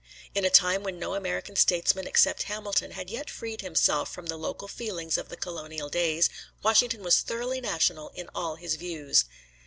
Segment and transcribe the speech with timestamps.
[0.33, 4.35] In a time when no American statesman except Hamilton had yet freed himself from the
[4.35, 6.27] local feelings of the colonial days,
[6.63, 9.25] Washington was thoroughly national in all his views.